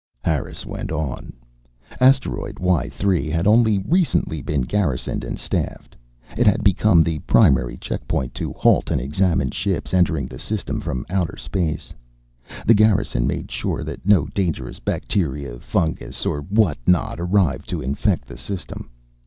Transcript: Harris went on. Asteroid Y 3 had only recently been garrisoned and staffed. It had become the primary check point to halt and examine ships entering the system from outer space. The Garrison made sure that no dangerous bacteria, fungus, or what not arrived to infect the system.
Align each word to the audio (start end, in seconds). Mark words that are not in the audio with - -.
Harris 0.23 0.65
went 0.65 0.91
on. 0.91 1.31
Asteroid 1.99 2.57
Y 2.57 2.89
3 2.89 3.29
had 3.29 3.45
only 3.45 3.77
recently 3.87 4.41
been 4.41 4.61
garrisoned 4.61 5.23
and 5.23 5.37
staffed. 5.37 5.95
It 6.35 6.47
had 6.47 6.63
become 6.63 7.03
the 7.03 7.19
primary 7.19 7.77
check 7.77 8.07
point 8.07 8.33
to 8.33 8.51
halt 8.53 8.89
and 8.89 8.99
examine 8.99 9.51
ships 9.51 9.93
entering 9.93 10.25
the 10.25 10.39
system 10.39 10.81
from 10.81 11.05
outer 11.07 11.37
space. 11.37 11.93
The 12.65 12.73
Garrison 12.73 13.27
made 13.27 13.51
sure 13.51 13.83
that 13.83 14.03
no 14.03 14.25
dangerous 14.25 14.79
bacteria, 14.79 15.59
fungus, 15.59 16.25
or 16.25 16.41
what 16.41 16.79
not 16.87 17.19
arrived 17.19 17.69
to 17.69 17.81
infect 17.83 18.27
the 18.27 18.37
system. 18.37 18.89